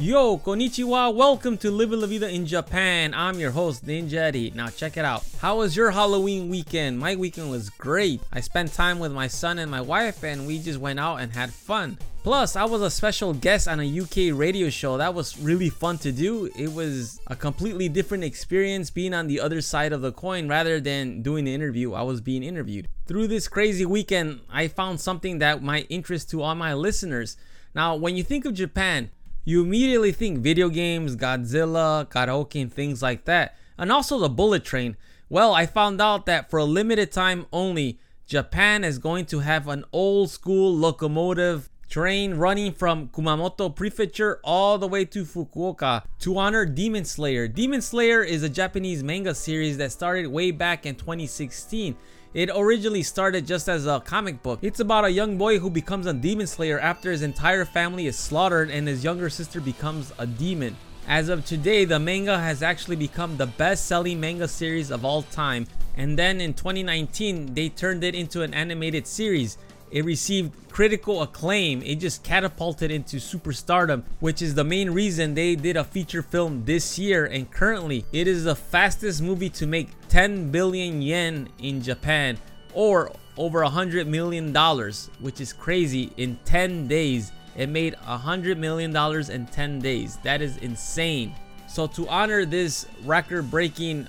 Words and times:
Yo, 0.00 0.38
konnichiwa, 0.38 1.12
welcome 1.12 1.58
to 1.58 1.72
Living 1.72 2.00
La 2.00 2.06
Vida 2.06 2.30
in 2.32 2.46
Japan. 2.46 3.12
I'm 3.14 3.40
your 3.40 3.50
host, 3.50 3.84
Ninja 3.84 4.12
Eddie. 4.12 4.52
Now 4.54 4.68
check 4.68 4.96
it 4.96 5.04
out. 5.04 5.24
How 5.40 5.56
was 5.56 5.74
your 5.74 5.90
Halloween 5.90 6.48
weekend? 6.48 7.00
My 7.00 7.16
weekend 7.16 7.50
was 7.50 7.68
great. 7.68 8.20
I 8.32 8.38
spent 8.38 8.72
time 8.72 9.00
with 9.00 9.10
my 9.10 9.26
son 9.26 9.58
and 9.58 9.68
my 9.68 9.80
wife 9.80 10.22
and 10.22 10.46
we 10.46 10.60
just 10.60 10.78
went 10.78 11.00
out 11.00 11.16
and 11.16 11.32
had 11.32 11.52
fun. 11.52 11.98
Plus, 12.22 12.54
I 12.54 12.64
was 12.64 12.80
a 12.80 12.92
special 12.92 13.34
guest 13.34 13.66
on 13.66 13.80
a 13.80 14.00
UK 14.00 14.38
radio 14.38 14.70
show. 14.70 14.98
That 14.98 15.14
was 15.14 15.36
really 15.40 15.68
fun 15.68 15.98
to 15.98 16.12
do. 16.12 16.48
It 16.56 16.72
was 16.72 17.20
a 17.26 17.34
completely 17.34 17.88
different 17.88 18.22
experience 18.22 18.90
being 18.90 19.12
on 19.12 19.26
the 19.26 19.40
other 19.40 19.60
side 19.60 19.92
of 19.92 20.00
the 20.00 20.12
coin 20.12 20.46
rather 20.46 20.78
than 20.78 21.22
doing 21.22 21.44
the 21.44 21.54
interview. 21.54 21.94
I 21.94 22.02
was 22.02 22.20
being 22.20 22.44
interviewed. 22.44 22.86
Through 23.06 23.26
this 23.26 23.48
crazy 23.48 23.84
weekend, 23.84 24.42
I 24.48 24.68
found 24.68 25.00
something 25.00 25.40
that 25.40 25.60
might 25.60 25.88
interest 25.90 26.30
to 26.30 26.42
all 26.42 26.54
my 26.54 26.72
listeners. 26.72 27.36
Now, 27.74 27.96
when 27.96 28.16
you 28.16 28.22
think 28.22 28.44
of 28.44 28.54
Japan, 28.54 29.10
you 29.44 29.62
immediately 29.62 30.12
think 30.12 30.38
video 30.40 30.68
games, 30.68 31.16
Godzilla, 31.16 32.08
karaoke, 32.08 32.62
and 32.62 32.72
things 32.72 33.02
like 33.02 33.24
that. 33.24 33.56
And 33.76 33.90
also 33.90 34.18
the 34.18 34.28
bullet 34.28 34.64
train. 34.64 34.96
Well, 35.28 35.54
I 35.54 35.66
found 35.66 36.00
out 36.00 36.26
that 36.26 36.50
for 36.50 36.58
a 36.58 36.64
limited 36.64 37.12
time 37.12 37.46
only, 37.52 37.98
Japan 38.26 38.84
is 38.84 38.98
going 38.98 39.26
to 39.26 39.40
have 39.40 39.68
an 39.68 39.84
old 39.92 40.30
school 40.30 40.74
locomotive 40.74 41.70
train 41.88 42.34
running 42.34 42.72
from 42.72 43.08
Kumamoto 43.08 43.74
Prefecture 43.74 44.40
all 44.44 44.78
the 44.78 44.86
way 44.86 45.04
to 45.06 45.24
Fukuoka 45.24 46.04
to 46.20 46.38
honor 46.38 46.66
Demon 46.66 47.04
Slayer. 47.04 47.48
Demon 47.48 47.80
Slayer 47.80 48.22
is 48.22 48.42
a 48.42 48.48
Japanese 48.48 49.02
manga 49.02 49.34
series 49.34 49.78
that 49.78 49.92
started 49.92 50.26
way 50.26 50.50
back 50.50 50.84
in 50.84 50.94
2016 50.94 51.96
it 52.34 52.50
originally 52.54 53.02
started 53.02 53.46
just 53.46 53.68
as 53.68 53.86
a 53.86 54.00
comic 54.00 54.42
book. 54.42 54.58
It's 54.60 54.80
about 54.80 55.06
a 55.06 55.10
young 55.10 55.38
boy 55.38 55.58
who 55.58 55.70
becomes 55.70 56.06
a 56.06 56.12
demon 56.12 56.46
slayer 56.46 56.78
after 56.78 57.10
his 57.10 57.22
entire 57.22 57.64
family 57.64 58.06
is 58.06 58.18
slaughtered 58.18 58.70
and 58.70 58.86
his 58.86 59.02
younger 59.02 59.30
sister 59.30 59.62
becomes 59.62 60.12
a 60.18 60.26
demon. 60.26 60.76
As 61.06 61.30
of 61.30 61.46
today, 61.46 61.86
the 61.86 61.98
manga 61.98 62.38
has 62.38 62.62
actually 62.62 62.96
become 62.96 63.38
the 63.38 63.46
best 63.46 63.86
selling 63.86 64.20
manga 64.20 64.46
series 64.46 64.90
of 64.90 65.06
all 65.06 65.22
time. 65.22 65.66
And 65.96 66.18
then 66.18 66.40
in 66.42 66.52
2019, 66.52 67.54
they 67.54 67.70
turned 67.70 68.04
it 68.04 68.14
into 68.14 68.42
an 68.42 68.52
animated 68.52 69.06
series. 69.06 69.56
It 69.90 70.04
received 70.04 70.52
critical 70.70 71.22
acclaim. 71.22 71.82
It 71.82 71.96
just 71.96 72.22
catapulted 72.22 72.90
into 72.90 73.16
superstardom, 73.16 74.04
which 74.20 74.42
is 74.42 74.54
the 74.54 74.64
main 74.64 74.90
reason 74.90 75.34
they 75.34 75.54
did 75.54 75.76
a 75.76 75.84
feature 75.84 76.22
film 76.22 76.64
this 76.64 76.98
year. 76.98 77.24
And 77.26 77.50
currently, 77.50 78.04
it 78.12 78.26
is 78.26 78.44
the 78.44 78.54
fastest 78.54 79.22
movie 79.22 79.50
to 79.50 79.66
make 79.66 79.88
10 80.08 80.50
billion 80.50 81.02
yen 81.02 81.48
in 81.58 81.82
Japan 81.82 82.38
or 82.74 83.10
over 83.36 83.62
hundred 83.62 84.06
million 84.06 84.52
dollars, 84.52 85.10
which 85.20 85.40
is 85.40 85.52
crazy. 85.52 86.12
In 86.16 86.38
10 86.44 86.88
days, 86.88 87.32
it 87.56 87.68
made 87.68 87.94
hundred 87.94 88.58
million 88.58 88.92
dollars 88.92 89.30
in 89.30 89.46
10 89.46 89.80
days. 89.80 90.18
That 90.22 90.42
is 90.42 90.56
insane. 90.58 91.34
So, 91.68 91.86
to 91.88 92.08
honor 92.08 92.44
this 92.44 92.86
record 93.04 93.50
breaking 93.50 94.08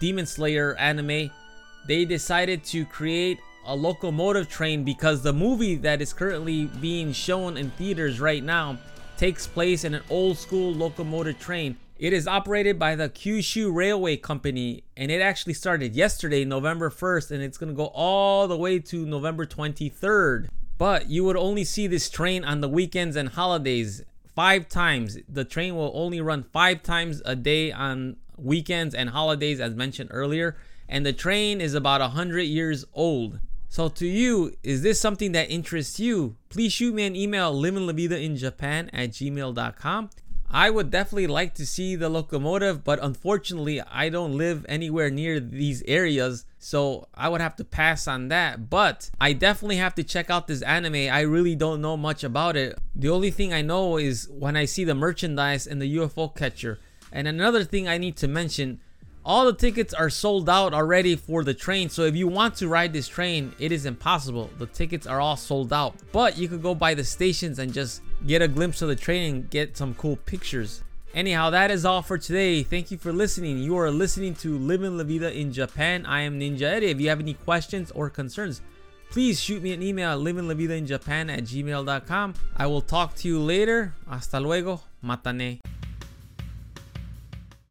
Demon 0.00 0.26
Slayer 0.26 0.76
anime, 0.76 1.30
they 1.86 2.04
decided 2.04 2.64
to 2.64 2.84
create 2.84 3.38
a 3.66 3.74
locomotive 3.74 4.48
train 4.48 4.84
because 4.84 5.22
the 5.22 5.32
movie 5.32 5.74
that 5.76 6.00
is 6.00 6.12
currently 6.12 6.66
being 6.66 7.12
shown 7.12 7.56
in 7.56 7.70
theaters 7.72 8.20
right 8.20 8.42
now 8.42 8.78
takes 9.16 9.46
place 9.46 9.84
in 9.84 9.94
an 9.94 10.02
old 10.08 10.38
school 10.38 10.72
locomotive 10.72 11.38
train. 11.38 11.76
It 11.98 12.12
is 12.12 12.28
operated 12.28 12.78
by 12.78 12.94
the 12.94 13.08
Kyushu 13.08 13.74
Railway 13.74 14.16
Company 14.16 14.84
and 14.96 15.10
it 15.10 15.20
actually 15.20 15.54
started 15.54 15.96
yesterday, 15.96 16.44
November 16.44 16.90
1st, 16.90 17.30
and 17.32 17.42
it's 17.42 17.58
going 17.58 17.70
to 17.70 17.76
go 17.76 17.86
all 17.86 18.46
the 18.46 18.56
way 18.56 18.78
to 18.78 19.06
November 19.06 19.46
23rd. 19.46 20.48
But 20.78 21.08
you 21.08 21.24
would 21.24 21.36
only 21.36 21.64
see 21.64 21.86
this 21.86 22.10
train 22.10 22.44
on 22.44 22.60
the 22.60 22.68
weekends 22.68 23.16
and 23.16 23.30
holidays 23.30 24.02
five 24.34 24.68
times. 24.68 25.18
The 25.28 25.44
train 25.44 25.74
will 25.74 25.90
only 25.94 26.20
run 26.20 26.44
five 26.52 26.82
times 26.82 27.22
a 27.24 27.34
day 27.34 27.72
on 27.72 28.16
weekends 28.36 28.94
and 28.94 29.10
holidays, 29.10 29.58
as 29.58 29.74
mentioned 29.74 30.10
earlier. 30.12 30.56
And 30.88 31.04
the 31.04 31.14
train 31.14 31.60
is 31.60 31.74
about 31.74 32.02
100 32.02 32.42
years 32.42 32.84
old. 32.92 33.40
So 33.76 33.90
to 33.90 34.06
you, 34.06 34.54
is 34.62 34.80
this 34.80 34.98
something 34.98 35.32
that 35.32 35.50
interests 35.50 36.00
you? 36.00 36.36
Please 36.48 36.72
shoot 36.72 36.94
me 36.94 37.04
an 37.04 37.14
email, 37.14 37.54
livinlavidainjapan 37.54 38.88
at 38.90 39.10
gmail.com. 39.10 40.10
I 40.50 40.70
would 40.70 40.90
definitely 40.90 41.26
like 41.26 41.52
to 41.56 41.66
see 41.66 41.94
the 41.94 42.08
locomotive, 42.08 42.84
but 42.84 42.98
unfortunately, 43.02 43.82
I 43.82 44.08
don't 44.08 44.38
live 44.38 44.64
anywhere 44.66 45.10
near 45.10 45.40
these 45.40 45.82
areas, 45.86 46.46
so 46.58 47.08
I 47.12 47.28
would 47.28 47.42
have 47.42 47.54
to 47.56 47.64
pass 47.64 48.08
on 48.08 48.28
that. 48.28 48.70
But 48.70 49.10
I 49.20 49.34
definitely 49.34 49.76
have 49.76 49.94
to 49.96 50.02
check 50.02 50.30
out 50.30 50.46
this 50.46 50.62
anime. 50.62 51.12
I 51.12 51.20
really 51.20 51.54
don't 51.54 51.82
know 51.82 51.98
much 51.98 52.24
about 52.24 52.56
it. 52.56 52.78
The 52.94 53.10
only 53.10 53.30
thing 53.30 53.52
I 53.52 53.60
know 53.60 53.98
is 53.98 54.26
when 54.30 54.56
I 54.56 54.64
see 54.64 54.84
the 54.84 54.94
merchandise 54.94 55.66
and 55.66 55.82
the 55.82 55.96
UFO 55.98 56.34
catcher. 56.34 56.78
And 57.12 57.28
another 57.28 57.62
thing 57.62 57.88
I 57.88 57.98
need 57.98 58.16
to 58.16 58.26
mention 58.26 58.80
all 59.26 59.44
the 59.44 59.52
tickets 59.52 59.92
are 59.92 60.08
sold 60.08 60.48
out 60.48 60.72
already 60.72 61.16
for 61.16 61.42
the 61.42 61.52
train. 61.52 61.88
So 61.88 62.02
if 62.04 62.14
you 62.14 62.28
want 62.28 62.54
to 62.56 62.68
ride 62.68 62.92
this 62.92 63.08
train, 63.08 63.52
it 63.58 63.72
is 63.72 63.84
impossible. 63.84 64.48
The 64.58 64.66
tickets 64.66 65.04
are 65.04 65.20
all 65.20 65.36
sold 65.36 65.72
out. 65.72 65.96
But 66.12 66.38
you 66.38 66.46
could 66.46 66.62
go 66.62 66.76
by 66.76 66.94
the 66.94 67.02
stations 67.02 67.58
and 67.58 67.72
just 67.72 68.02
get 68.24 68.40
a 68.40 68.46
glimpse 68.46 68.82
of 68.82 68.88
the 68.88 68.94
train 68.94 69.34
and 69.34 69.50
get 69.50 69.76
some 69.76 69.94
cool 69.94 70.14
pictures. 70.14 70.84
Anyhow, 71.12 71.50
that 71.50 71.72
is 71.72 71.84
all 71.84 72.02
for 72.02 72.18
today. 72.18 72.62
Thank 72.62 72.92
you 72.92 72.98
for 72.98 73.12
listening. 73.12 73.58
You 73.58 73.76
are 73.78 73.90
listening 73.90 74.34
to 74.36 74.58
Living 74.58 74.96
La 74.96 75.02
Vida 75.02 75.32
in 75.32 75.52
Japan. 75.52 76.06
I 76.06 76.20
am 76.20 76.38
Ninja 76.38 76.62
Eddie. 76.62 76.90
If 76.90 77.00
you 77.00 77.08
have 77.08 77.20
any 77.20 77.34
questions 77.34 77.90
or 77.90 78.08
concerns, 78.10 78.60
please 79.10 79.40
shoot 79.40 79.60
me 79.60 79.72
an 79.72 79.82
email 79.82 80.10
at 80.10 80.18
livinglavidainjapan 80.18 81.36
at 81.36 81.42
gmail.com. 81.44 82.34
I 82.56 82.66
will 82.68 82.82
talk 82.82 83.16
to 83.16 83.28
you 83.28 83.40
later. 83.40 83.92
Hasta 84.08 84.38
luego. 84.38 84.82
Matane. 85.02 85.75